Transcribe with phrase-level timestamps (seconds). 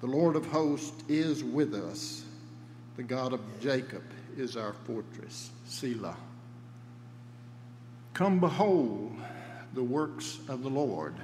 [0.00, 2.24] The Lord of hosts is with us.
[2.96, 4.02] The God of Jacob
[4.36, 5.50] is our fortress.
[5.66, 6.16] Selah.
[8.14, 9.12] Come behold
[9.74, 11.14] the works of the Lord.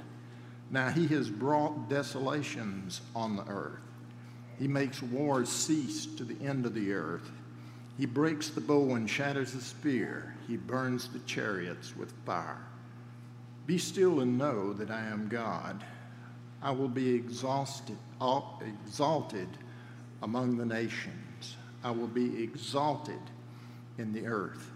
[0.69, 3.79] Now he has brought desolations on the earth.
[4.59, 7.29] He makes wars cease to the end of the earth.
[7.97, 10.35] He breaks the bow and shatters the spear.
[10.47, 12.61] He burns the chariots with fire.
[13.65, 15.83] Be still and know that I am God.
[16.61, 17.97] I will be exhausted,
[18.61, 19.47] exalted
[20.23, 21.55] among the nations.
[21.83, 23.19] I will be exalted
[23.97, 24.71] in the earth.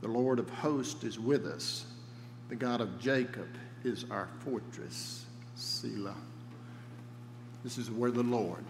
[0.00, 1.86] The Lord of hosts is with us.
[2.48, 3.48] The God of Jacob
[3.84, 5.24] is our fortress.
[5.54, 6.14] Selah.
[7.64, 8.64] This is where the Lord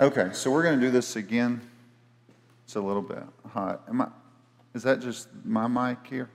[0.00, 1.60] Okay, so we're going to do this again.
[2.62, 3.82] It's a little bit hot.
[3.88, 4.06] Am I,
[4.72, 6.30] is that just my mic here?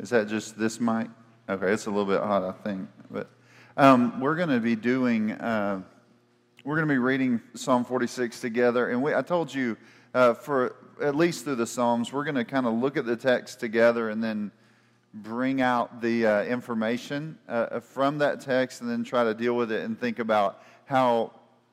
[0.00, 1.06] Is that just this mic?
[1.48, 2.88] Okay, it's a little bit hot, I think.
[3.08, 3.30] But
[3.76, 5.82] um, we're going to be doing, uh,
[6.64, 8.90] we're going to be reading Psalm 46 together.
[8.90, 9.76] And we, I told you
[10.12, 13.14] uh, for at least through the Psalms, we're going to kind of look at the
[13.14, 14.50] text together and then
[15.14, 19.70] bring out the uh, information uh, from that text and then try to deal with
[19.70, 21.30] it and think about how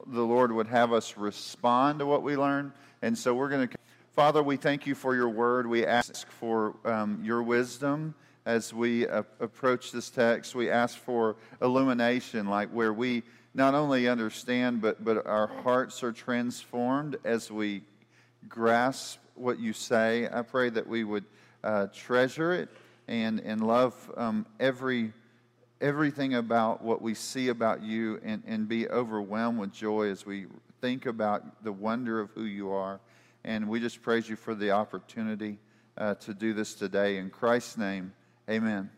[0.07, 2.73] the Lord would have us respond to what we learn.
[3.01, 3.77] And so we're going to,
[4.13, 5.67] Father, we thank you for your word.
[5.67, 8.15] We ask for um, your wisdom
[8.45, 10.55] as we uh, approach this text.
[10.55, 13.23] We ask for illumination, like where we
[13.53, 17.81] not only understand, but, but our hearts are transformed as we
[18.47, 20.29] grasp what you say.
[20.31, 21.25] I pray that we would
[21.63, 22.69] uh, treasure it
[23.07, 25.11] and, and love um, every
[25.81, 30.47] everything about what we see about you and, and be overwhelmed with joy as we
[30.81, 32.99] think about the wonder of who you are.
[33.43, 35.59] And we just praise you for the opportunity
[35.97, 37.17] uh, to do this today.
[37.17, 38.13] In Christ's name,
[38.49, 38.89] amen.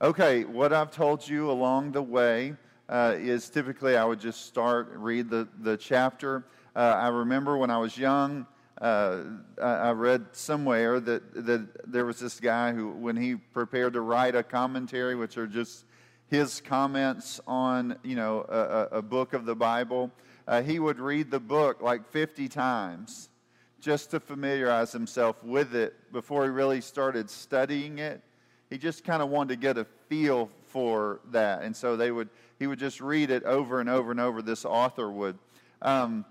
[0.00, 2.54] Okay, what I've told you along the way
[2.88, 6.44] uh, is typically I would just start, read the, the chapter.
[6.74, 8.46] Uh, I remember when I was young,
[8.80, 9.22] uh,
[9.62, 14.34] I read somewhere that, that there was this guy who, when he prepared to write
[14.34, 15.84] a commentary, which are just
[16.28, 20.10] his comments on, you know, a, a book of the Bible,
[20.48, 23.28] uh, he would read the book like 50 times
[23.80, 28.22] just to familiarize himself with it before he really started studying it.
[28.70, 32.30] He just kind of wanted to get a feel for that, and so they would
[32.58, 34.40] he would just read it over and over and over.
[34.40, 35.36] This author would.
[35.82, 36.24] Um,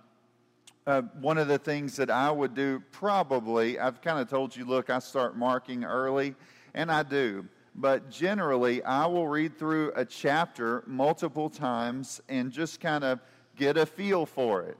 [0.87, 4.65] uh, one of the things that I would do probably, I've kind of told you,
[4.65, 6.35] look, I start marking early,
[6.73, 7.45] and I do.
[7.75, 13.19] But generally, I will read through a chapter multiple times and just kind of
[13.55, 14.77] get a feel for it.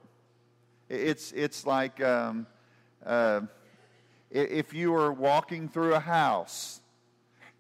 [0.90, 2.48] It's, it's like um,
[3.06, 3.42] uh,
[4.30, 6.82] if you were walking through a house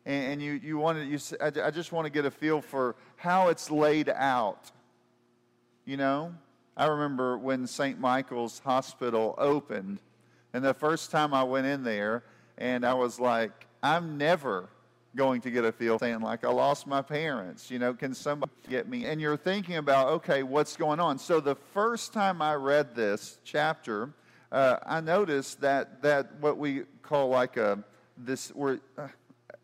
[0.05, 3.69] and, you, you wanted, you, I just want to get a feel for how it's
[3.69, 4.71] laid out,
[5.85, 6.33] you know?
[6.75, 7.99] I remember when St.
[7.99, 9.99] Michael's Hospital opened,
[10.53, 12.23] and the first time I went in there,
[12.57, 14.69] and I was like, I'm never
[15.15, 17.69] going to get a feel saying like I lost my parents.
[17.69, 19.05] You know, can somebody get me?
[19.05, 21.19] And you're thinking about, okay, what's going on?
[21.19, 24.13] So the first time I read this chapter,
[24.51, 27.83] uh, I noticed that that what we call like a
[28.17, 29.07] this where uh,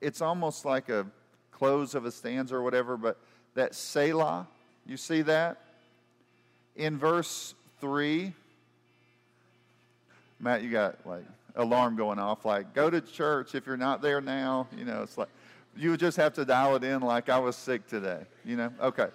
[0.01, 1.05] it's almost like a
[1.51, 3.19] close of a stanza or whatever, but
[3.55, 4.47] that Selah,
[4.85, 5.57] you see that?
[6.77, 8.31] In verse 3,
[10.39, 11.25] Matt, you got like
[11.55, 14.67] alarm going off, like, go to church if you're not there now.
[14.77, 15.29] You know, it's like,
[15.75, 18.71] you just have to dial it in like I was sick today, you know?
[18.81, 19.07] Okay.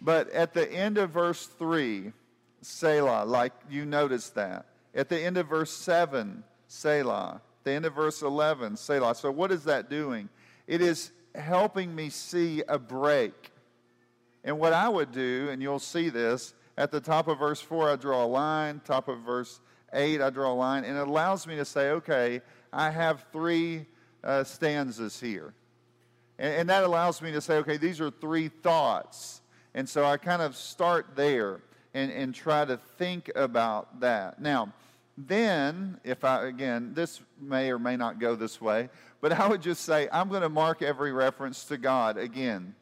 [0.00, 2.12] But at the end of verse 3,
[2.62, 4.66] Selah, like you noticed that.
[4.94, 7.40] At the end of verse 7, Selah.
[7.64, 9.14] the end of verse 11, Selah.
[9.14, 10.28] So what is that doing?
[10.66, 13.50] It is helping me see a break.
[14.44, 17.90] And what I would do, and you'll see this, at the top of verse 4,
[17.90, 18.80] I draw a line.
[18.84, 19.60] Top of verse
[19.92, 20.84] 8, I draw a line.
[20.84, 22.40] And it allows me to say, okay,
[22.72, 23.84] I have three
[24.22, 25.54] uh, stanzas here.
[26.38, 29.40] And, and, that allows me to say, okay, these are three thoughts.
[29.74, 31.62] And so I kind of start there
[31.94, 34.40] and, and try to think about that.
[34.40, 34.72] Now,
[35.16, 38.88] then, if I, again, this may or may not go this way,
[39.20, 42.76] but I would just say, I'm going to mark every reference to God again.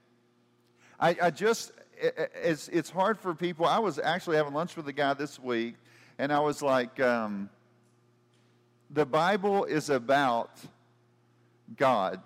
[1.00, 3.66] I, I just, it's, it's hard for people.
[3.66, 5.74] I was actually having lunch with a guy this week,
[6.18, 7.50] and I was like, um,
[8.90, 10.50] the Bible is about
[11.76, 12.20] God.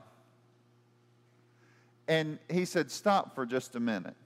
[2.09, 4.17] And he said, Stop for just a minute.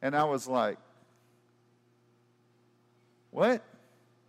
[0.00, 0.78] And I was like,
[3.30, 3.62] What?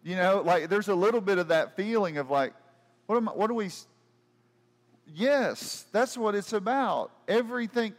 [0.04, 2.54] You know, like there's a little bit of that feeling of like,
[3.06, 3.70] what am I, what do we
[5.16, 7.12] Yes, that's what it's about.
[7.28, 7.94] Everything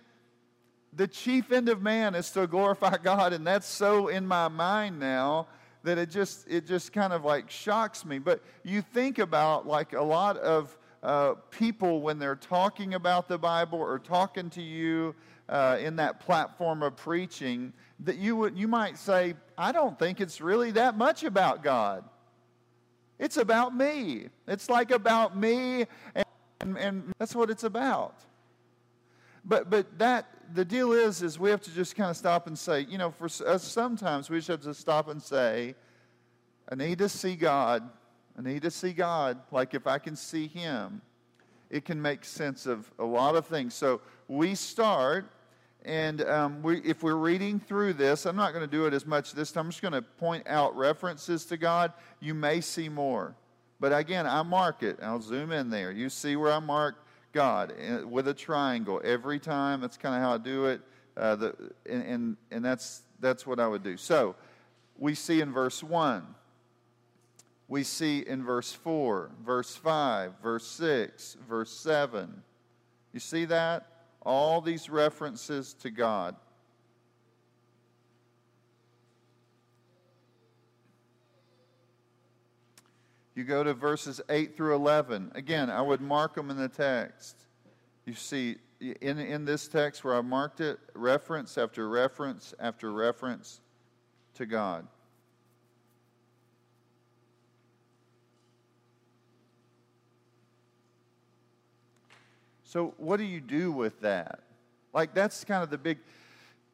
[0.96, 4.98] the chief end of man is to glorify God, and that's so in my mind
[4.98, 5.48] now
[5.82, 8.18] that it just it just kind of like shocks me.
[8.18, 13.38] But you think about like a lot of uh, people when they're talking about the
[13.38, 15.14] Bible or talking to you
[15.48, 20.20] uh, in that platform of preaching, that you would you might say, I don't think
[20.20, 22.04] it's really that much about God.
[23.18, 24.28] It's about me.
[24.48, 26.24] It's like about me, and,
[26.60, 28.16] and, and that's what it's about.
[29.44, 32.58] But but that the deal is is we have to just kind of stop and
[32.58, 35.74] say, you know, for us sometimes we just have to stop and say,
[36.68, 37.88] I need to see God.
[38.38, 39.38] I need to see God.
[39.50, 41.02] Like if I can see Him,
[41.70, 43.74] it can make sense of a lot of things.
[43.74, 45.26] So we start,
[45.84, 49.06] and um, we, if we're reading through this, I'm not going to do it as
[49.06, 49.66] much this time.
[49.66, 51.92] I'm just going to point out references to God.
[52.20, 53.34] You may see more.
[53.80, 54.98] But again, I mark it.
[55.02, 55.92] I'll zoom in there.
[55.92, 57.03] You see where I mark
[57.34, 59.82] God eh, with a triangle every time.
[59.82, 60.80] That's kind of how I do it.
[61.16, 61.54] Uh, the,
[61.88, 63.98] and, and, and that's, that's what I would do.
[63.98, 64.34] So
[64.96, 66.24] we see in verse 1
[67.68, 72.42] we see in verse 4, verse 5, verse 6, verse 7.
[73.12, 73.86] You see that?
[74.22, 76.36] All these references to God.
[83.34, 85.32] You go to verses 8 through 11.
[85.34, 87.36] Again, I would mark them in the text.
[88.06, 93.60] You see, in, in this text where I marked it, reference after reference after reference
[94.34, 94.86] to God.
[102.64, 104.40] So, what do you do with that?
[104.92, 105.98] Like, that's kind of the big,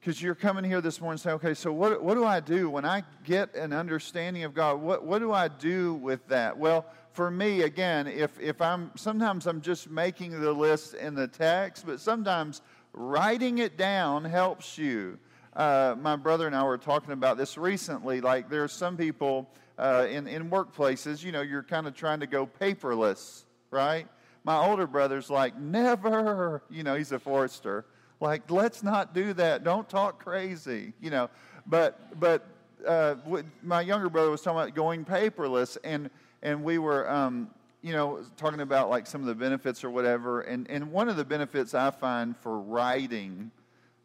[0.01, 2.87] because you're coming here this morning saying, okay, so what, what do I do when
[2.87, 4.81] I get an understanding of God?
[4.81, 6.57] What, what do I do with that?
[6.57, 11.29] Well, for me, again, if, if I'm, sometimes I'm just making the list in the
[11.29, 12.63] text, but sometimes
[12.95, 15.19] writing it down helps you.
[15.55, 18.23] Uh, my brother and I were talking about this recently.
[18.23, 22.21] Like, there are some people uh, in, in workplaces, you know, you're kind of trying
[22.21, 24.07] to go paperless, right?
[24.45, 27.85] my older brother's like, never, you know, he's a forester.
[28.21, 29.65] Like, let's not do that.
[29.65, 31.31] Don't talk crazy, you know.
[31.67, 32.47] But, but
[32.87, 33.17] uh,
[33.63, 36.11] my younger brother was talking about going paperless, and,
[36.43, 37.51] and we were, um,
[37.83, 40.43] you know, talking about like some of the benefits or whatever.
[40.43, 43.51] And, and one of the benefits I find for writing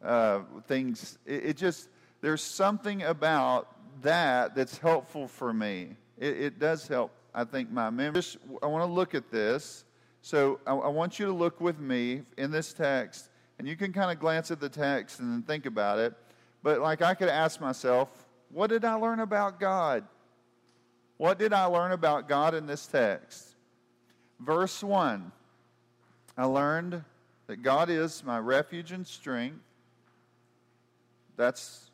[0.03, 1.89] uh, things, it, it, just,
[2.21, 3.67] there's something about
[4.01, 5.97] that that's helpful for me.
[6.17, 8.21] It, it does help, I think, my memory.
[8.63, 9.85] I want to look at this
[10.25, 13.93] so I, I, want you to look with me in this text, and you can
[13.93, 16.13] kind of glance at the text and then think about it.
[16.63, 18.09] But like I could ask myself,
[18.49, 20.05] what did I learn about God?
[21.17, 23.55] What did I learn about God in this text?
[24.39, 25.31] Verse 1
[26.37, 27.03] I learned
[27.47, 29.59] that God is my refuge and strength.
[31.37, 31.91] That's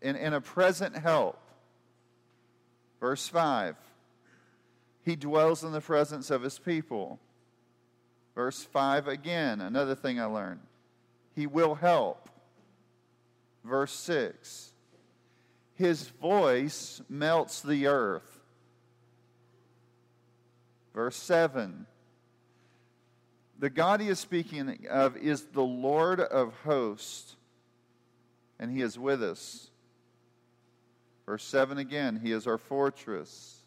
[0.00, 1.38] in, in a present help.
[3.00, 3.76] Verse 5
[5.04, 7.18] He dwells in the presence of his people.
[8.34, 10.60] Verse 5 again, another thing I learned.
[11.34, 12.28] He will help.
[13.64, 14.72] Verse 6
[15.74, 18.40] His voice melts the earth.
[20.94, 21.86] Verse 7
[23.58, 27.36] The God he is speaking of is the Lord of hosts,
[28.58, 29.70] and he is with us.
[31.24, 33.60] Verse 7 again, he is our fortress.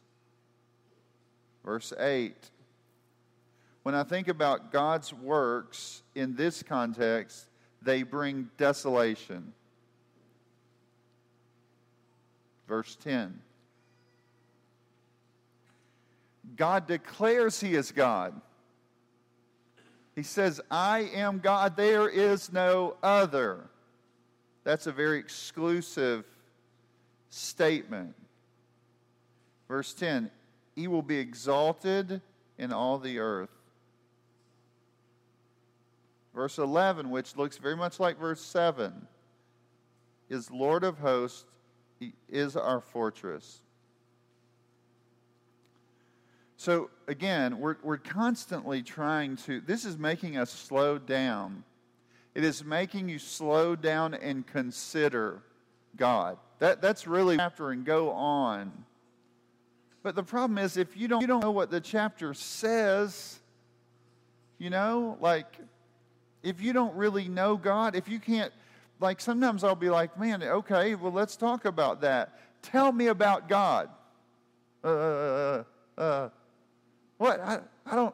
[1.64, 2.36] Verse 8
[3.86, 7.46] when I think about God's works in this context,
[7.86, 9.54] they bring desolation.
[12.68, 13.40] Verse 10.
[16.58, 18.40] God declares he is God.
[20.16, 23.70] He says, I am God, there is no other.
[24.64, 26.26] That's a very exclusive
[27.30, 28.16] statement.
[29.68, 30.32] Verse 10
[30.76, 32.22] He will be exalted
[32.58, 33.55] in all the earth.
[36.36, 39.08] Verse 11, which looks very much like verse 7.
[40.30, 41.46] is Lord of hosts,
[41.98, 43.62] He is our fortress.
[46.58, 51.64] So again, we're, we're constantly trying to, this is making us slow down.
[52.34, 55.42] It is making you slow down and consider
[55.96, 56.38] God.
[56.60, 58.74] That, that's really after and go on.
[60.04, 63.40] But the problem is if you don't, you don't know what the chapter says,
[64.58, 65.60] you know, like
[66.46, 68.54] if you don't really know God, if you can't,
[69.00, 72.40] like sometimes I'll be like, man, okay, well, let's talk about that.
[72.62, 73.90] Tell me about God.
[74.84, 75.64] Uh, uh,
[75.98, 76.30] uh, uh
[77.18, 77.40] what?
[77.40, 78.14] I, I don't,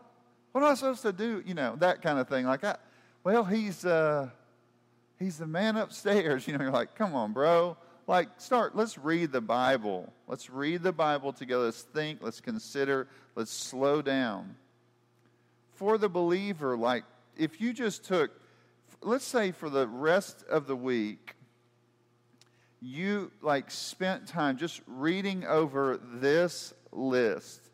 [0.54, 1.44] what am I supposed to do?
[1.46, 2.46] You know, that kind of thing.
[2.46, 2.78] Like, I,
[3.24, 4.30] well, he's, uh,
[5.20, 6.48] he's the man upstairs.
[6.52, 7.78] You know, you're like, come on, bro.
[8.08, 10.12] Like, start, let's read the Bible.
[10.28, 11.66] Let's read the Bible together.
[11.66, 14.56] Let's think, let's consider, let's slow down.
[15.76, 17.04] For the believer, like,
[17.42, 18.32] if you just took,
[19.02, 21.36] let's say for the rest of the week,
[22.82, 27.72] you like spent time just reading over this list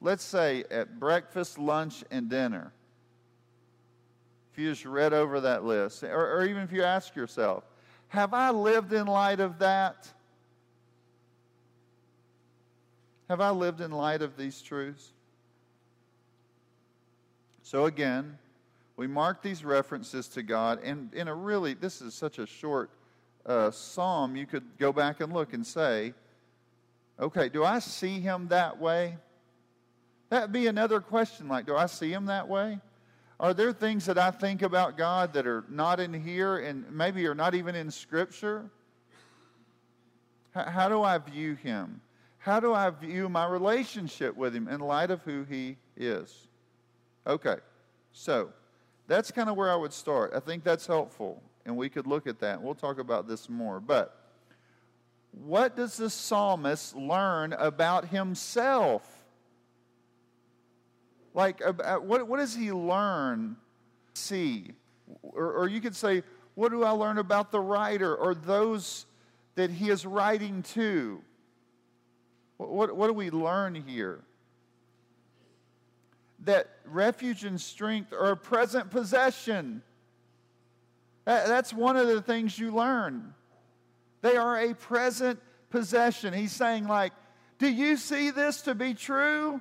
[0.00, 2.72] let's say at breakfast, lunch, and dinner,
[4.52, 7.64] if you just read over that list, or, or even if you ask yourself,
[8.08, 10.08] have I lived in light of that?
[13.28, 15.12] Have I lived in light of these truths?
[17.62, 18.38] So again,
[19.00, 22.90] we mark these references to God, and in a really, this is such a short
[23.46, 26.12] uh, psalm, you could go back and look and say,
[27.18, 29.16] okay, do I see him that way?
[30.28, 32.78] That'd be another question like, do I see him that way?
[33.40, 37.26] Are there things that I think about God that are not in here and maybe
[37.26, 38.68] are not even in Scripture?
[40.50, 42.02] How, how do I view him?
[42.36, 46.48] How do I view my relationship with him in light of who he is?
[47.26, 47.56] Okay,
[48.12, 48.50] so
[49.10, 50.32] that's kind of where I would start.
[50.36, 52.62] I think that's helpful, and we could look at that.
[52.62, 53.80] We'll talk about this more.
[53.80, 54.16] But
[55.32, 59.02] what does the psalmist learn about himself?
[61.34, 63.56] Like, uh, what, what does he learn,
[64.14, 64.74] see?
[65.22, 66.22] Or, or you could say,
[66.54, 69.06] what do I learn about the writer or those
[69.56, 71.20] that he is writing to?
[72.58, 74.20] What, what, what do we learn here?
[76.44, 79.82] That refuge and strength are a present possession.
[81.24, 83.34] That's one of the things you learn.
[84.22, 85.38] They are a present
[85.70, 86.32] possession.
[86.32, 87.12] He's saying, like,
[87.58, 89.60] do you see this to be true?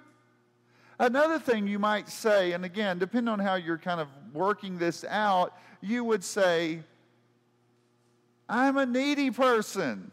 [0.98, 5.06] Another thing you might say, and again, depending on how you're kind of working this
[5.08, 6.82] out, you would say,
[8.48, 10.12] I'm a needy person.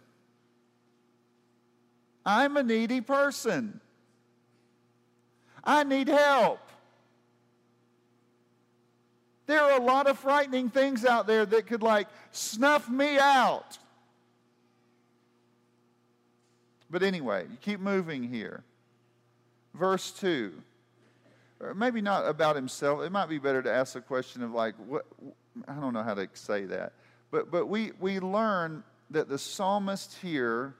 [2.25, 3.81] I'm a needy person.
[5.67, 6.61] I need help.
[9.47, 13.79] There are a lot of frightening things out there that could, like, snuff me out.
[16.89, 18.63] But anyway, you keep moving here.
[19.75, 20.53] Verse 2
[21.61, 23.03] or maybe not about himself.
[23.03, 25.07] It might be better to ask the question of like, what,
[25.67, 26.93] I don't know how to say that.
[27.31, 30.75] But, but we, we learn that the psalmist here,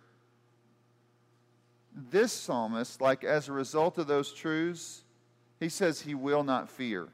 [1.97, 5.03] this psalmist, like as a result of those truths,
[5.59, 7.09] he says he will not fear.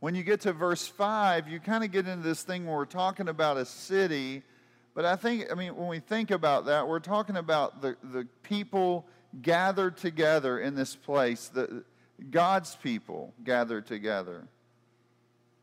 [0.00, 2.84] When you get to verse 5, you kind of get into this thing where we're
[2.84, 4.42] talking about a city.
[4.94, 8.28] But I think, I mean, when we think about that, we're talking about the, the
[8.42, 9.06] people
[9.42, 11.84] gathered together in this place, the,
[12.30, 14.46] God's people gathered together.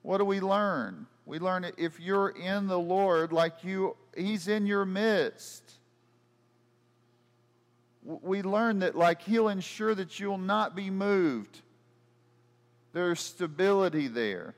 [0.02, 1.08] What do we learn?
[1.26, 5.64] We learn if you're in the Lord, like you, He's in your midst.
[8.04, 11.62] We learn that, like, He'll ensure that you'll not be moved.
[12.94, 14.56] There's stability there.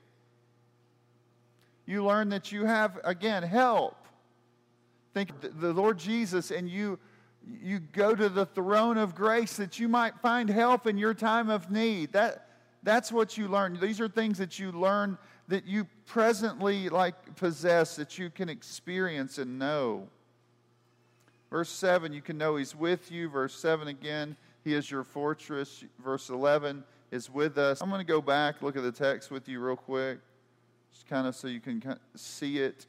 [1.85, 3.95] You learn that you have, again, help.
[5.13, 6.99] Think the Lord Jesus and you
[7.61, 11.49] you go to the throne of grace that you might find help in your time
[11.49, 12.11] of need.
[12.13, 12.47] That,
[12.83, 13.79] that's what you learn.
[13.79, 19.37] These are things that you learn that you presently like possess, that you can experience
[19.37, 20.07] and know.
[21.49, 23.29] Verse 7, you can know he's with you.
[23.29, 25.83] Verse 7 again, he is your fortress.
[26.03, 27.81] Verse 11 is with us.
[27.81, 30.19] I'm going to go back, look at the text with you real quick,
[30.91, 32.85] just kind of so you can see it.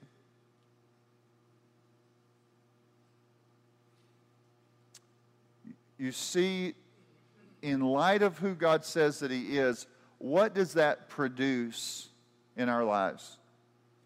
[5.99, 6.75] you see,
[7.61, 9.87] in light of who God says that He is,
[10.19, 12.08] what does that produce
[12.59, 13.39] in our lives?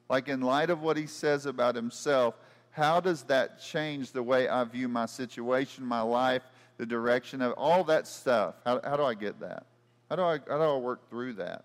[0.09, 2.37] Like, in light of what He says about Himself,
[2.71, 6.43] how does that change the way I view my situation, my life,
[6.79, 8.55] the direction of all that stuff?
[8.65, 9.67] How, how do I get that?
[10.09, 11.65] How do I, how do I work through that?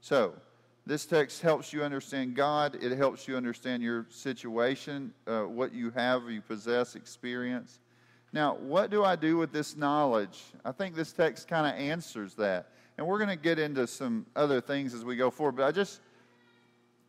[0.00, 0.34] So,
[0.86, 2.76] This text helps you understand God.
[2.80, 7.80] It helps you understand your situation, uh, what you have, you possess, experience.
[8.32, 10.40] Now, what do I do with this knowledge?
[10.64, 12.68] I think this text kind of answers that.
[12.96, 15.56] And we're going to get into some other things as we go forward.
[15.56, 16.00] But I just,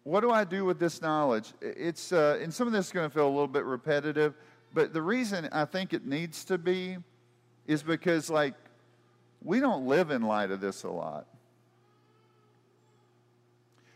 [0.08, 1.52] what do I do with this knowledge?
[1.60, 4.36] It's, uh, and some of this is going to feel a little bit repetitive.
[4.74, 6.96] But the reason I think it needs to be
[7.68, 8.54] is because, like,
[9.44, 11.28] we don't live in light of this a lot.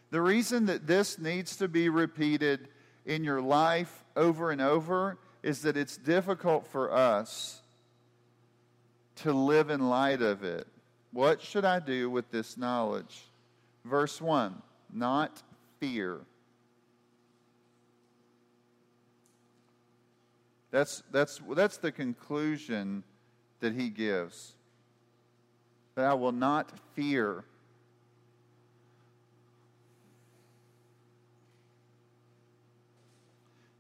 [0.10, 2.68] The reason that this needs to be repeated
[3.06, 7.62] in your life over and over is that it's difficult for us
[9.16, 10.68] to live in light of it.
[11.14, 13.22] What should I do with this knowledge?
[13.86, 14.62] Verse 1
[14.94, 15.42] Not
[15.82, 16.22] fear.
[20.70, 23.04] That's, that's, that's the conclusion
[23.60, 24.54] that he gives.
[25.96, 27.44] That I will not fear.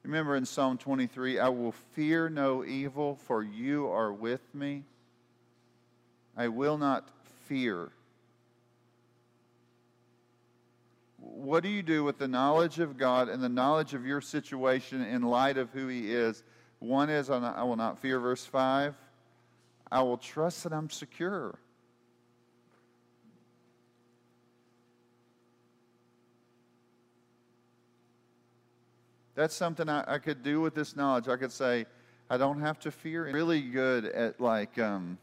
[0.03, 4.83] Remember in Psalm 23, I will fear no evil, for you are with me.
[6.35, 7.07] I will not
[7.47, 7.91] fear.
[11.21, 15.03] What do you do with the knowledge of God and the knowledge of your situation
[15.03, 16.43] in light of who He is?
[16.79, 18.95] One is, I will not fear, verse 5.
[19.91, 21.59] I will trust that I'm secure.
[29.35, 31.27] That's something I, I, could do with this knowledge.
[31.27, 31.85] I could say,
[32.29, 33.31] I don't have to fear.
[33.31, 35.19] Really good at like, um,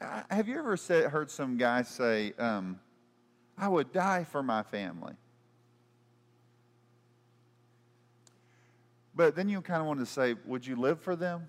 [0.00, 2.78] have you ever said, heard some guy say, um,
[3.58, 5.14] I would die for my family?
[9.14, 11.48] But then you kind of want to say, would you live for them?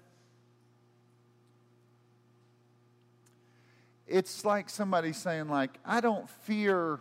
[4.07, 6.99] It's like somebody saying, like, I don't fear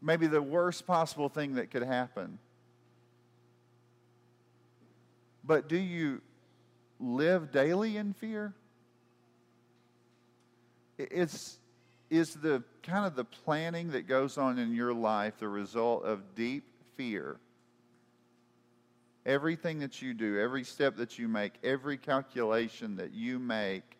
[0.00, 2.40] maybe the worst possible thing that could happen.
[5.44, 6.20] But do you
[6.98, 8.54] live daily in fear?
[10.98, 11.58] It's,
[12.12, 16.34] is the kind of the planning that goes on in your life the result of
[16.34, 17.38] deep fear?
[19.24, 23.96] Everything that you do, every step that you make, every calculation that you make,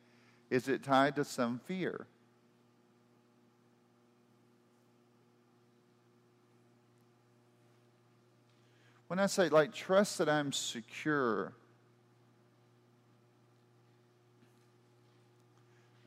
[0.50, 2.06] is it tied to some fear?
[9.06, 11.54] When I say, like, trust that I'm secure,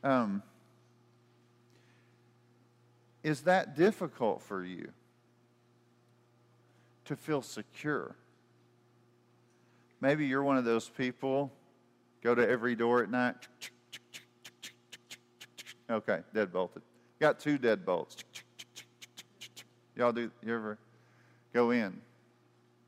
[0.04, 0.44] um,
[3.26, 4.88] is that difficult for you
[7.06, 8.14] to feel secure?
[10.00, 11.50] Maybe you're one of those people,
[12.22, 13.34] go to every door at night.
[15.90, 16.82] Okay, dead bolted.
[17.18, 18.16] Got two dead bolts.
[19.96, 20.78] Y'all do, you ever
[21.52, 22.00] go in?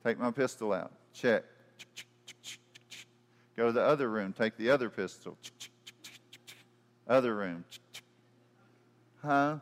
[0.05, 0.93] Take my pistol out.
[1.13, 1.43] Check.
[3.57, 4.33] Go to the other room.
[4.33, 5.37] Take the other pistol.
[7.09, 7.65] Other room.
[9.21, 9.57] Huh?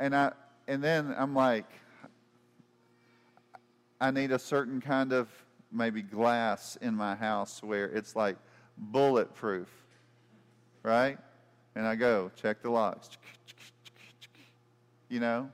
[0.00, 0.32] And I
[0.66, 1.66] and then I'm like
[4.00, 5.28] I need a certain kind of
[5.72, 8.36] maybe glass in my house where it's like
[8.76, 9.68] bulletproof.
[10.82, 11.18] Right?
[11.74, 13.10] And I go, check the locks.
[15.08, 15.50] You know?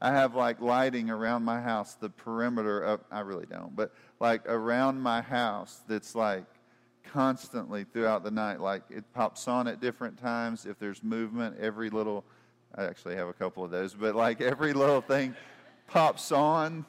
[0.00, 4.46] I have like lighting around my house, the perimeter of, I really don't, but like
[4.46, 6.44] around my house that's like
[7.12, 8.60] constantly throughout the night.
[8.60, 10.66] Like it pops on at different times.
[10.66, 12.24] If there's movement, every little,
[12.78, 15.34] I actually have a couple of those, but like every little thing
[15.88, 16.86] pops on.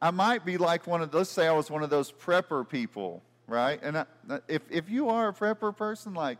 [0.00, 3.22] I might be like one of, let's say I was one of those prepper people,
[3.46, 3.78] right?
[3.82, 4.06] And I,
[4.48, 6.38] if, if you are a prepper person, like,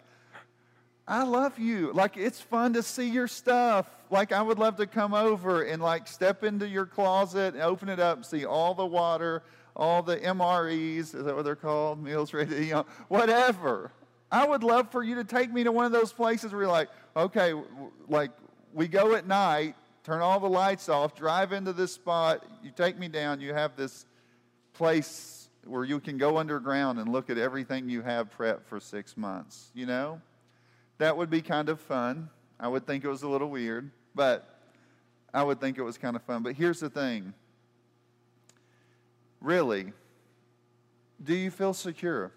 [1.06, 1.92] I love you.
[1.92, 3.90] Like, it's fun to see your stuff.
[4.10, 8.00] Like, I would love to come over and, like, step into your closet open it
[8.00, 9.42] up, see all the water,
[9.76, 11.14] all the MREs.
[11.14, 12.02] Is that what they're called?
[12.02, 13.92] Meals ready, you know, whatever.
[14.30, 16.70] I would love for you to take me to one of those places where you're
[16.70, 17.54] like, okay,
[18.08, 18.30] like,
[18.74, 22.98] we go at night, turn all the lights off, drive into this spot, you take
[22.98, 24.04] me down, you have this
[24.74, 29.16] place where you can go underground and look at everything you have prepped for six
[29.16, 30.20] months, you know?
[30.98, 32.28] That would be kind of fun.
[32.60, 34.58] I would think it was a little weird, but
[35.32, 36.42] I would think it was kind of fun.
[36.42, 37.34] But here's the thing
[39.40, 39.92] really,
[41.22, 42.32] do you feel secure?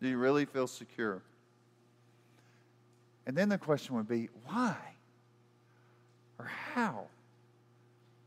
[0.00, 1.22] Do you really feel secure?
[3.26, 4.76] And then the question would be why?
[6.38, 7.06] Or how?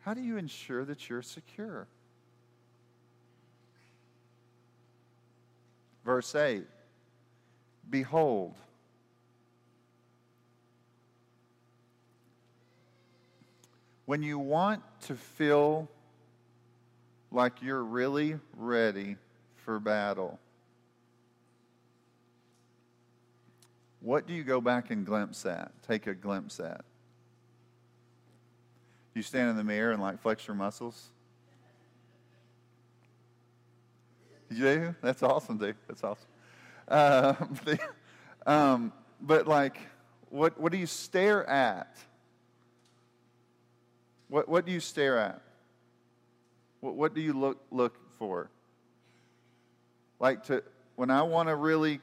[0.01, 1.87] How do you ensure that you're secure?
[6.03, 6.63] verse 8.
[7.89, 8.55] Behold.
[14.05, 15.87] When you want to feel
[17.31, 19.15] like you're really ready
[19.63, 20.39] for battle,
[24.01, 25.71] what do you go back and glimpse at?
[25.87, 26.83] Take a glimpse at?
[29.13, 31.09] You stand in the mirror and like flex your muscles?
[34.49, 34.95] You do?
[35.01, 35.75] That's awesome, dude.
[35.87, 36.27] That's awesome.
[36.87, 37.33] Uh,
[38.45, 39.77] um, but like,
[40.29, 41.95] what, what do you stare at?
[44.29, 45.41] What, what do you stare at?
[46.79, 48.49] What, what do you look, look for?
[50.19, 50.63] Like to,
[50.95, 51.99] when I want to really,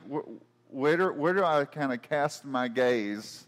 [0.70, 3.46] where do, where do I kind of cast my gaze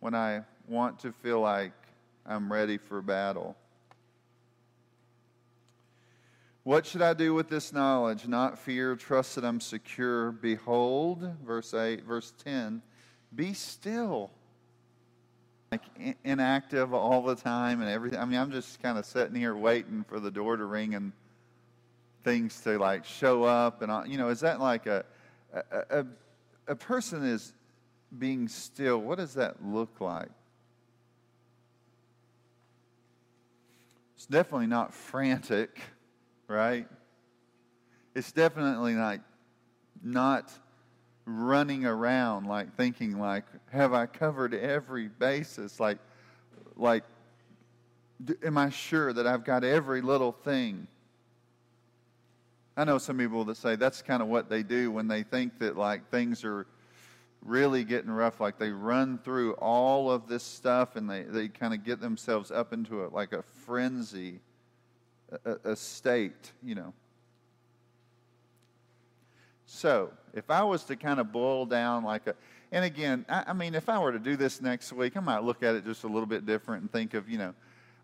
[0.00, 1.72] when I want to feel like
[2.26, 3.56] I'm ready for battle?
[6.64, 8.28] What should I do with this knowledge?
[8.28, 10.30] Not fear, trust that I'm secure.
[10.30, 12.82] Behold, verse 8, verse 10,
[13.34, 14.30] be still.
[15.72, 15.82] Like
[16.22, 18.18] inactive all the time and everything.
[18.18, 21.12] I mean, I'm just kind of sitting here waiting for the door to ring and
[22.22, 23.82] things to like show up.
[23.82, 25.04] And, you know, is that like a,
[25.52, 26.06] a,
[26.68, 27.52] a, person is
[28.18, 28.98] being still?
[28.98, 30.30] What does that look like?
[34.16, 35.80] It's definitely not frantic
[36.52, 36.86] right?
[38.14, 39.20] It's definitely like
[40.02, 40.52] not
[41.24, 45.98] running around like thinking like have I covered every basis like
[46.76, 47.04] like
[48.44, 50.88] am I sure that I've got every little thing?
[52.76, 55.58] I know some people that say that's kind of what they do when they think
[55.58, 56.66] that like things are
[57.44, 61.74] really getting rough like they run through all of this stuff and they, they kind
[61.74, 64.40] of get themselves up into it like a frenzy
[65.44, 66.92] a, a state, you know.
[69.66, 72.34] So, if I was to kind of boil down like a,
[72.70, 75.42] and again, I, I, mean, if I were to do this next week, I might
[75.42, 77.54] look at it just a little bit different and think of, you know,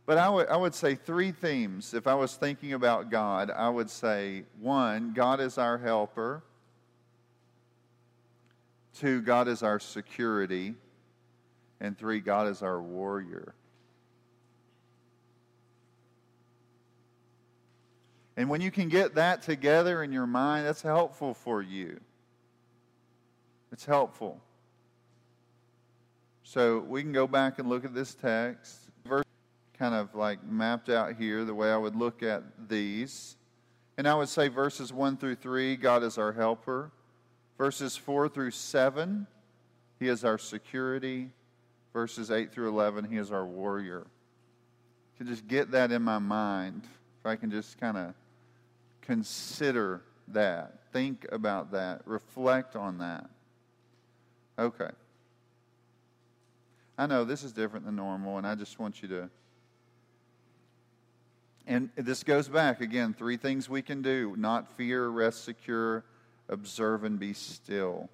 [0.08, 1.92] but I would, I would say three themes.
[1.92, 6.42] If I was thinking about God, I would say one, God is our helper.
[8.94, 10.76] Two, God is our security.
[11.78, 13.54] And three, God is our warrior.
[18.38, 22.00] And when you can get that together in your mind, that's helpful for you.
[23.72, 24.40] It's helpful.
[26.44, 28.87] So we can go back and look at this text.
[29.78, 33.36] Kind of like mapped out here the way I would look at these.
[33.96, 36.90] And I would say verses 1 through 3, God is our helper.
[37.56, 39.26] Verses 4 through 7,
[39.98, 41.30] He is our security.
[41.92, 44.06] Verses 8 through 11, He is our warrior.
[45.18, 46.84] To just get that in my mind,
[47.18, 48.14] if I can just kind of
[49.08, 50.80] Consider that.
[50.92, 52.02] Think about that.
[52.04, 53.24] Reflect on that.
[54.58, 54.90] Okay.
[56.98, 59.30] I know this is different than normal, and I just want you to.
[61.68, 66.02] And this goes back again three things we can do not fear, rest secure,
[66.48, 68.08] observe, and be still.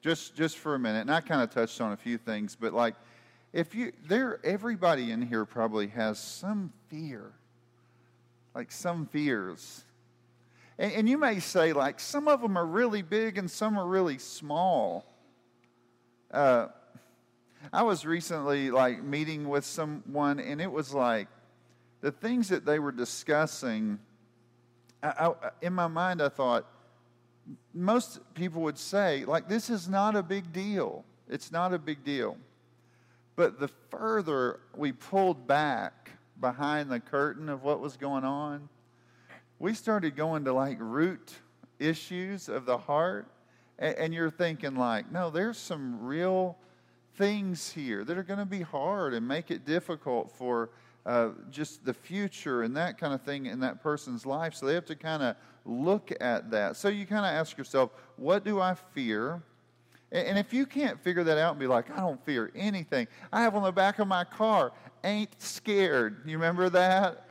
[0.00, 2.72] Just, just for a minute, and I kind of touched on a few things, but
[2.72, 2.94] like,
[3.52, 7.32] if you, there, everybody in here probably has some fear
[8.54, 9.84] like some fears.
[10.78, 13.86] And, and you may say, like, some of them are really big and some are
[13.86, 15.06] really small.
[16.30, 16.68] Uh,
[17.72, 21.28] I was recently like meeting with someone, and it was like
[22.00, 23.98] the things that they were discussing.
[25.02, 26.66] I, I, in my mind, I thought
[27.74, 31.04] most people would say, like, this is not a big deal.
[31.28, 32.36] It's not a big deal.
[33.36, 38.68] But the further we pulled back behind the curtain of what was going on,
[39.58, 41.34] we started going to like root
[41.78, 43.28] issues of the heart.
[43.78, 46.56] And, and you're thinking, like, no, there's some real
[47.16, 50.70] things here that are going to be hard and make it difficult for
[51.06, 54.54] uh, just the future and that kind of thing in that person's life.
[54.54, 56.76] So they have to kind of look at that.
[56.76, 59.42] So you kind of ask yourself, what do I fear?
[60.12, 63.42] And if you can't figure that out and be like, I don't fear anything, I
[63.42, 64.72] have on the back of my car,
[65.04, 66.22] ain't scared.
[66.26, 67.26] You remember that?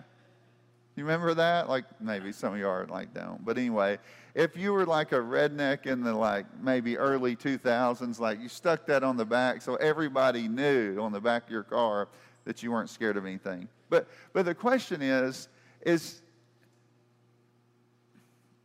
[0.96, 1.70] You remember that?
[1.70, 3.44] Like maybe some of you are like don't.
[3.44, 4.00] But anyway,
[4.40, 8.86] if you were like a redneck in the like maybe early 2000s, like you stuck
[8.86, 12.08] that on the back so everybody knew on the back of your car
[12.46, 13.68] that you weren't scared of anything.
[13.90, 15.50] But but the question is
[15.82, 16.22] is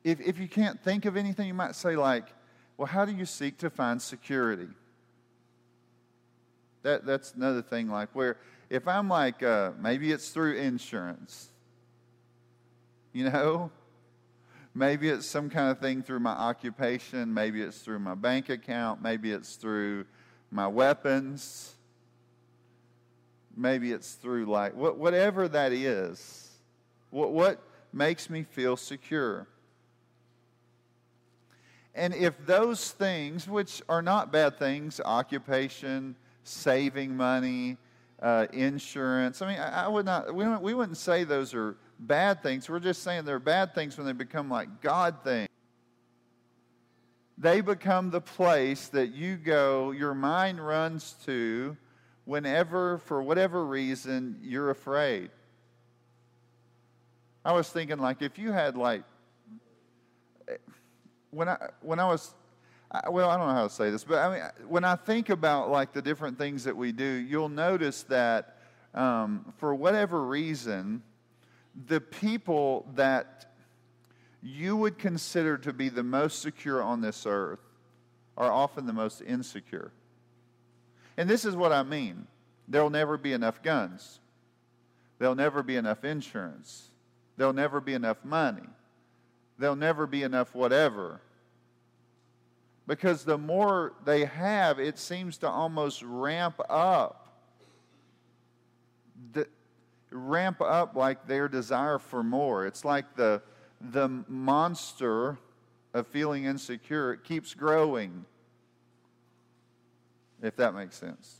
[0.04, 2.26] if if you can't think of anything, you might say like
[2.76, 4.68] well, how do you seek to find security?
[6.82, 8.36] That, that's another thing, like where
[8.70, 11.50] if I'm like, uh, maybe it's through insurance,
[13.12, 13.72] you know?
[14.74, 17.32] Maybe it's some kind of thing through my occupation.
[17.32, 19.00] Maybe it's through my bank account.
[19.00, 20.04] Maybe it's through
[20.50, 21.74] my weapons.
[23.56, 26.50] Maybe it's through like whatever that is.
[27.10, 29.46] What, what makes me feel secure?
[31.94, 37.76] And if those things, which are not bad things, occupation, saving money,
[38.20, 42.42] uh, insurance, I mean, I, I would not, we, we wouldn't say those are bad
[42.42, 42.68] things.
[42.68, 45.48] We're just saying they're bad things when they become like God things.
[47.36, 51.76] They become the place that you go, your mind runs to
[52.24, 55.30] whenever, for whatever reason, you're afraid.
[57.44, 59.02] I was thinking, like, if you had, like,
[61.30, 62.34] when I, when I was,
[63.10, 65.70] well, I don't know how to say this, but I mean, when I think about,
[65.70, 68.58] like, the different things that we do, you'll notice that
[68.94, 71.02] um, for whatever reason,
[71.86, 73.52] the people that
[74.42, 77.60] you would consider to be the most secure on this earth
[78.36, 79.92] are often the most insecure.
[81.16, 82.26] And this is what I mean.
[82.68, 84.20] There'll never be enough guns,
[85.18, 86.88] there'll never be enough insurance,
[87.36, 88.68] there'll never be enough money,
[89.58, 91.20] there'll never be enough whatever.
[92.86, 97.23] Because the more they have, it seems to almost ramp up
[100.14, 102.66] ramp up like their desire for more.
[102.66, 103.42] It's like the,
[103.80, 105.38] the monster
[105.92, 108.24] of feeling insecure, it keeps growing,
[110.42, 111.36] if that makes sense.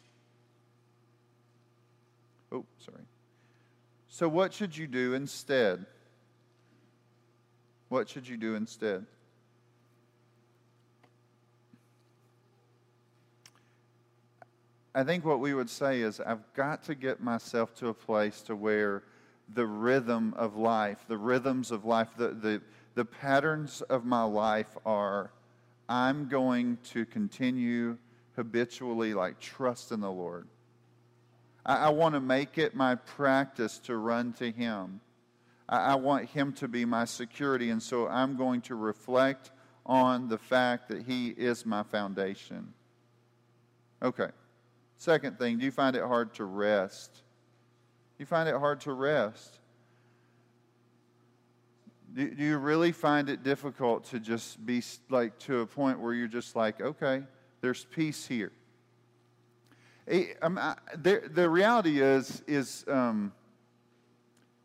[2.53, 3.03] Oh, sorry.
[4.09, 5.87] So, what should you do instead?
[7.89, 9.07] What should you do instead?
[14.95, 18.43] I think what we would say is I've got to get myself to a place
[18.43, 19.03] to where
[19.53, 22.63] the rhythm of life, the rhythms of life, the, the,
[22.95, 25.33] the patterns of my life are
[25.89, 27.99] I'm going to continue
[28.37, 30.47] habitually like trust in the Lord.
[31.67, 35.01] I, I want to make it my practice to run to Him.
[35.69, 39.51] I, I want Him to be my security, and so I'm going to reflect
[39.85, 42.73] on the fact that He is my foundation.
[44.01, 44.29] Okay.
[44.97, 47.23] Second thing, do you find it hard to rest?
[48.19, 49.59] You find it hard to rest?
[52.15, 56.29] Do, you really find it difficult to just be like to a point where you're
[56.29, 57.25] just like, okay,
[57.61, 58.53] there's peace here?
[60.43, 63.33] Um, I, the, the reality is, is um,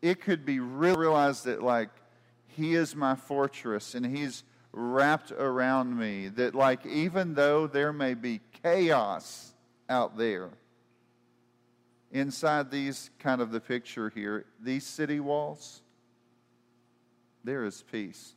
[0.02, 1.88] it could be real, realized that like
[2.46, 6.28] he is my fortress and he's wrapped around me.
[6.28, 9.49] That like even though there may be chaos
[9.90, 10.48] out there.
[12.10, 15.82] Inside these, kind of the picture here, these city walls,
[17.44, 18.34] there is peace,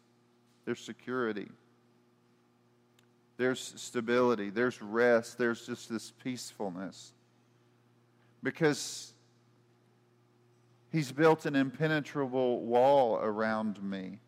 [0.66, 1.48] there's security,
[3.38, 7.13] there's stability, there's rest, there's just this peacefulness.
[8.44, 9.13] Because
[10.94, 14.20] He's built an impenetrable wall around me.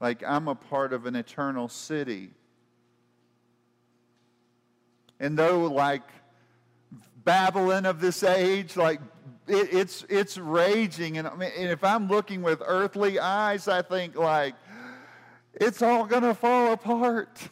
[0.00, 2.30] Like I'm a part of an eternal city.
[5.20, 6.02] And though, like
[7.24, 9.00] Babylon of this age, like
[9.46, 13.82] it, it's it's raging, and, I mean, and if I'm looking with earthly eyes, I
[13.82, 14.54] think like
[15.54, 17.48] it's all going to fall apart.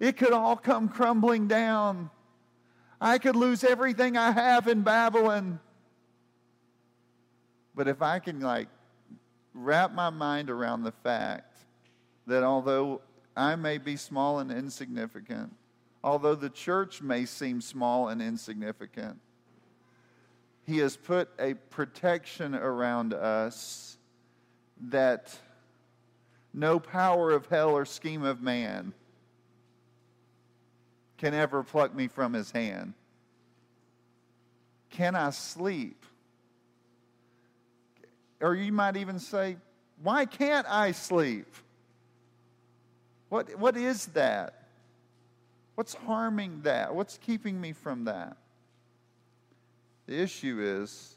[0.00, 2.10] It could all come crumbling down.
[3.00, 5.60] I could lose everything I have in Babylon.
[7.74, 8.68] But if I can like
[9.54, 11.56] wrap my mind around the fact
[12.26, 13.00] that although
[13.36, 15.54] I may be small and insignificant,
[16.02, 19.18] although the church may seem small and insignificant,
[20.64, 23.98] He has put a protection around us
[24.88, 25.36] that
[26.54, 28.92] no power of hell or scheme of man
[31.18, 32.94] can ever pluck me from His hand.
[34.90, 36.04] Can I sleep?
[38.40, 39.56] Or you might even say,
[40.02, 41.46] why can't I sleep?
[43.28, 44.57] What, what is that?
[45.78, 46.92] What's harming that?
[46.92, 48.36] What's keeping me from that?
[50.06, 51.14] The issue is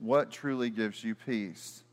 [0.00, 1.84] what truly gives you peace?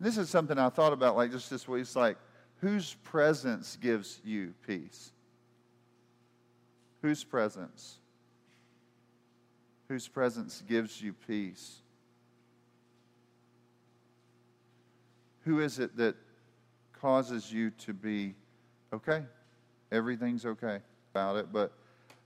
[0.00, 1.82] This is something I thought about like just this week.
[1.82, 2.16] It's like,
[2.62, 5.12] whose presence gives you peace?
[7.02, 7.98] Whose presence?
[9.88, 11.82] Whose presence gives you peace?
[15.42, 16.16] Who is it that
[17.04, 18.34] causes you to be
[18.90, 19.22] okay.
[19.92, 20.78] Everything's okay
[21.12, 21.52] about it.
[21.52, 21.70] But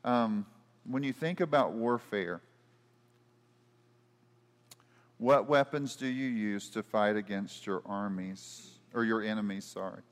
[0.05, 0.47] um,
[0.87, 2.41] when you think about warfare,
[5.19, 10.03] What weapons do you use to fight against your armies, or your enemies, sorry,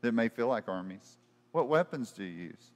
[0.00, 1.16] that may feel like armies?
[1.52, 2.70] What weapons do you use?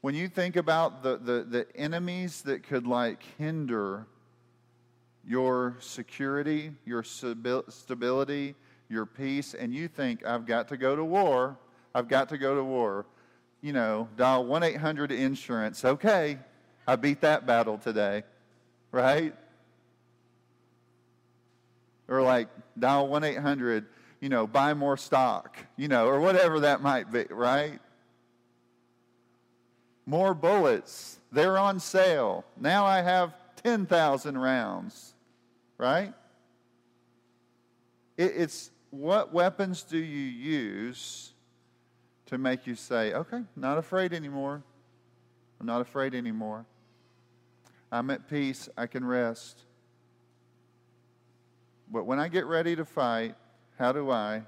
[0.00, 4.06] When you think about the, the, the enemies that could like hinder
[5.26, 8.54] your security, your stability,
[8.94, 11.58] your peace, and you think, I've got to go to war,
[11.94, 13.04] I've got to go to war,
[13.60, 15.84] you know, dial 1 800 insurance.
[15.84, 16.38] Okay,
[16.86, 18.22] I beat that battle today,
[18.92, 19.34] right?
[22.08, 23.86] Or like dial 1 800,
[24.20, 27.80] you know, buy more stock, you know, or whatever that might be, right?
[30.06, 31.18] More bullets.
[31.32, 32.44] They're on sale.
[32.60, 35.14] Now I have 10,000 rounds,
[35.78, 36.12] right?
[38.16, 41.32] It, it's what weapons do you use
[42.26, 44.62] to make you say, okay, not afraid anymore.
[45.60, 46.64] I'm not afraid anymore.
[47.90, 48.68] I'm at peace.
[48.76, 49.62] I can rest.
[51.90, 53.34] But when I get ready to fight,
[53.78, 54.42] how do I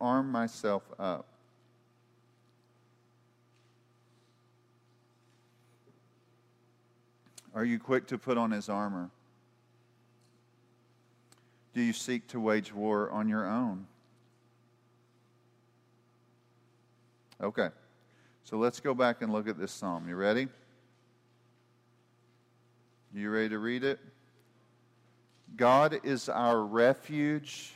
[0.00, 1.26] arm myself up?
[7.54, 9.10] Are you quick to put on his armor?
[11.76, 13.86] Do you seek to wage war on your own?
[17.38, 17.68] Okay.
[18.44, 20.08] So let's go back and look at this psalm.
[20.08, 20.48] You ready?
[23.14, 24.00] You ready to read it?
[25.54, 27.74] God is our refuge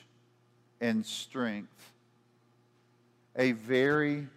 [0.80, 1.92] and strength,
[3.36, 4.28] a very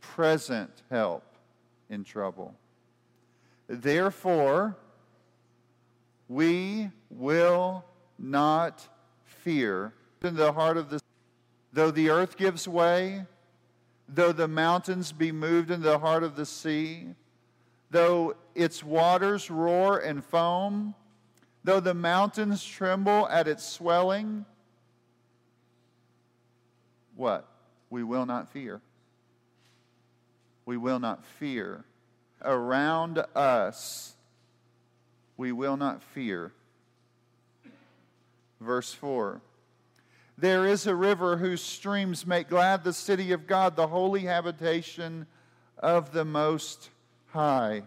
[0.00, 1.24] present help
[1.90, 2.54] in trouble.
[3.68, 4.78] Therefore,
[6.26, 7.84] we will
[8.18, 8.88] not
[9.42, 11.00] fear in the heart of the
[11.72, 13.24] though the earth gives way
[14.08, 17.06] though the mountains be moved in the heart of the sea
[17.90, 20.94] though its waters roar and foam
[21.64, 24.44] though the mountains tremble at its swelling
[27.20, 27.46] what?
[27.90, 28.80] We will not fear.
[30.64, 31.84] We will not fear.
[32.40, 34.16] Around us
[35.36, 36.52] we will not fear
[38.60, 39.40] Verse 4
[40.36, 45.26] There is a river whose streams make glad the city of God, the holy habitation
[45.78, 46.90] of the Most
[47.28, 47.82] High.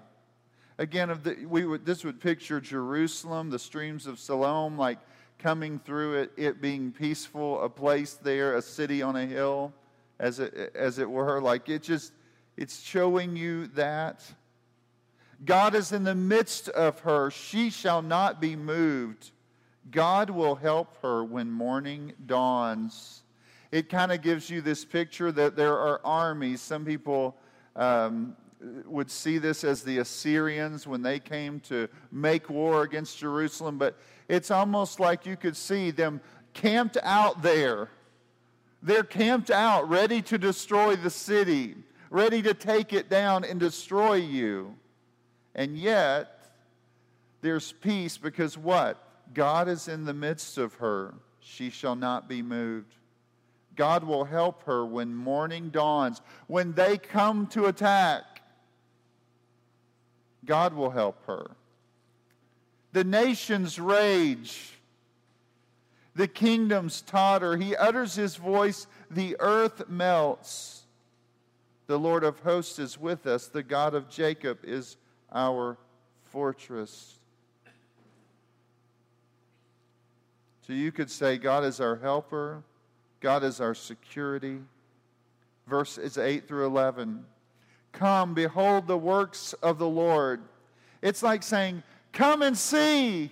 [0.79, 4.97] Again, of the, we would, this would picture Jerusalem, the streams of Siloam, like
[5.37, 9.71] coming through it, it being peaceful, a place there, a city on a hill,
[10.19, 11.39] as it, as it were.
[11.39, 12.13] Like it just,
[12.57, 14.23] it's showing you that.
[15.45, 17.29] God is in the midst of her.
[17.29, 19.31] She shall not be moved.
[19.91, 23.23] God will help her when morning dawns.
[23.71, 26.61] It kind of gives you this picture that there are armies.
[26.61, 27.35] Some people
[27.75, 28.35] um,
[28.85, 33.97] would see this as the Assyrians when they came to make war against Jerusalem, but
[34.27, 36.21] it's almost like you could see them
[36.53, 37.89] camped out there.
[38.81, 41.75] They're camped out, ready to destroy the city,
[42.09, 44.75] ready to take it down and destroy you.
[45.55, 46.51] And yet,
[47.41, 48.97] there's peace because what?
[49.33, 51.13] God is in the midst of her.
[51.39, 52.95] She shall not be moved.
[53.75, 56.21] God will help her when morning dawns.
[56.47, 58.41] When they come to attack,
[60.45, 61.51] God will help her.
[62.91, 64.73] The nations rage.
[66.15, 67.57] The kingdoms totter.
[67.57, 68.85] He utters his voice.
[69.09, 70.83] The earth melts.
[71.87, 73.47] The Lord of hosts is with us.
[73.47, 74.97] The God of Jacob is
[75.31, 75.77] our
[76.25, 77.19] fortress.
[80.65, 82.63] So you could say, God is our helper,
[83.19, 84.59] God is our security.
[85.67, 87.23] Verses 8 through 11.
[87.93, 90.41] Come, behold the works of the Lord.
[91.01, 93.31] It's like saying, Come and see.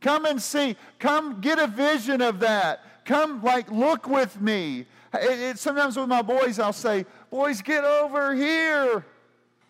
[0.00, 0.76] Come and see.
[0.98, 2.82] Come get a vision of that.
[3.04, 4.86] Come, like, look with me.
[5.14, 9.04] It, it, sometimes with my boys, I'll say, Boys, get over here.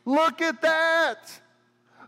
[0.05, 1.31] Look at that.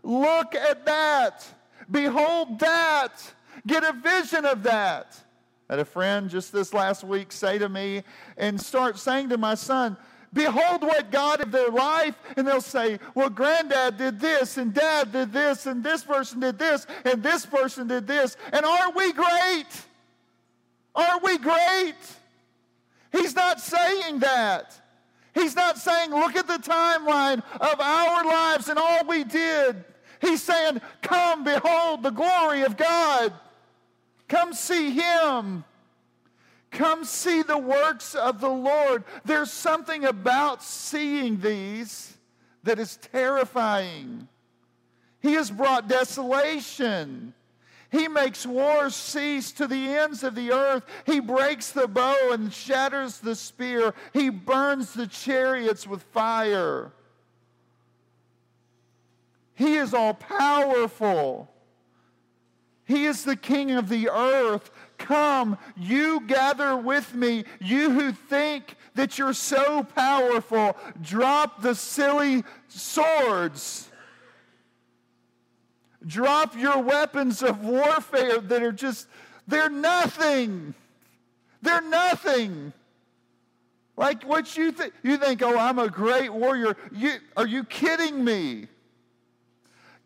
[0.03, 1.45] Look at that.
[1.89, 3.33] Behold that.
[3.65, 5.19] Get a vision of that.
[5.69, 8.03] I had a friend just this last week say to me
[8.37, 9.97] and start saying to my son,
[10.33, 15.11] Behold what God in their life, and they'll say, Well, granddad did this, and dad
[15.11, 18.37] did this, and this person did this, and this person did this.
[18.51, 19.65] And aren't we great?
[20.93, 21.95] Aren't we great?
[23.11, 24.79] He's not saying that.
[25.33, 29.83] He's not saying, Look at the timeline of our lives and all we did.
[30.21, 33.33] He's saying, Come, behold the glory of God.
[34.29, 35.65] Come see him.
[36.71, 39.03] Come see the works of the Lord.
[39.25, 42.15] There's something about seeing these
[42.63, 44.27] that is terrifying.
[45.19, 47.33] He has brought desolation.
[47.91, 50.83] He makes wars cease to the ends of the earth.
[51.07, 53.95] He breaks the bow and shatters the spear.
[54.13, 56.91] He burns the chariots with fire.
[59.55, 61.49] He is all powerful.
[62.89, 64.71] He is the king of the earth.
[64.97, 70.75] Come, you gather with me, you who think that you're so powerful.
[70.99, 73.91] Drop the silly swords.
[76.03, 79.07] Drop your weapons of warfare that are just,
[79.47, 80.73] they're nothing.
[81.61, 82.73] They're nothing.
[83.97, 86.75] Like what you think, you think, oh, I'm a great warrior.
[86.91, 88.65] You, are you kidding me?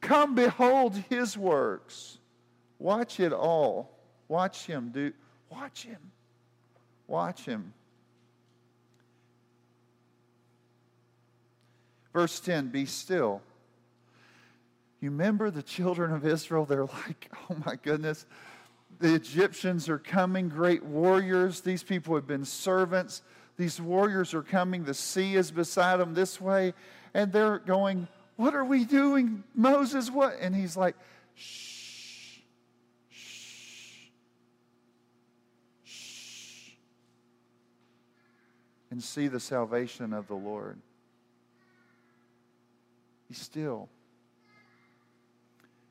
[0.02, 2.18] Come behold his works.
[2.84, 3.90] Watch it all.
[4.28, 5.14] Watch him do,
[5.50, 6.12] watch him.
[7.08, 7.74] Watch him.
[12.14, 13.42] Verse 10 Be still
[15.04, 16.64] you remember the children of Israel?
[16.64, 18.26] They're like, oh my goodness,
[19.00, 21.60] the Egyptians are coming, great warriors.
[21.60, 23.22] These people have been servants.
[23.58, 24.86] These warriors are coming.
[24.86, 26.74] The sea is beside them this way.
[27.14, 28.08] And they're going,
[28.38, 29.44] What are we doing?
[29.54, 30.38] Moses, what?
[30.40, 30.96] And he's like,
[31.36, 31.73] Shh,
[38.94, 40.78] And see the salvation of the Lord.
[43.28, 43.90] Be still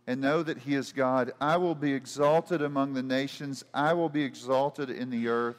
[0.06, 1.32] and know that he is God.
[1.40, 5.56] I will be exalted among the nations, I will be exalted in the earth.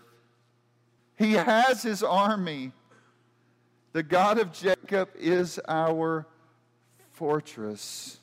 [1.17, 2.71] He has his army.
[3.91, 6.25] The God of Jacob is our
[7.11, 8.21] fortress.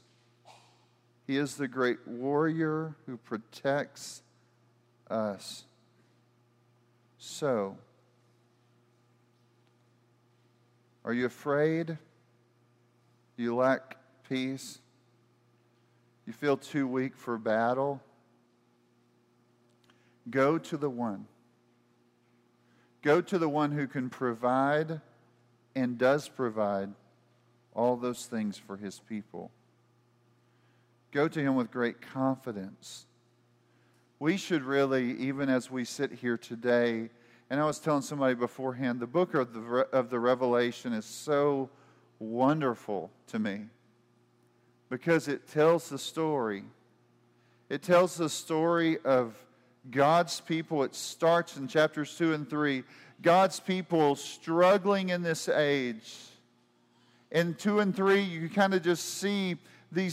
[1.26, 4.22] He is the great warrior who protects
[5.10, 5.64] us.
[7.18, 7.76] So,
[11.10, 11.86] are you afraid?
[13.36, 13.96] Do you lack
[14.28, 14.78] peace?
[16.24, 18.00] You feel too weak for battle?
[20.30, 21.26] Go to the one.
[23.02, 25.00] Go to the one who can provide
[25.74, 26.90] and does provide
[27.74, 29.50] all those things for his people.
[31.10, 33.06] Go to him with great confidence.
[34.20, 37.10] We should really, even as we sit here today,
[37.50, 41.68] and I was telling somebody beforehand, the book of the, of the Revelation is so
[42.20, 43.62] wonderful to me
[44.88, 46.62] because it tells the story.
[47.68, 49.34] It tells the story of
[49.90, 50.84] God's people.
[50.84, 52.84] It starts in chapters 2 and 3.
[53.20, 56.14] God's people struggling in this age.
[57.32, 59.56] In 2 and 3, you kind of just see
[59.90, 60.08] these